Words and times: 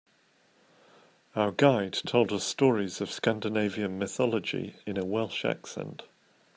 Our 1.35 1.51
guide 1.51 1.93
told 1.93 2.33
us 2.33 2.43
stories 2.43 3.01
of 3.01 3.11
Scandinavian 3.11 3.99
mythology 3.99 4.77
in 4.87 4.97
a 4.97 5.05
Welsh 5.05 5.45
accent. 5.45 6.05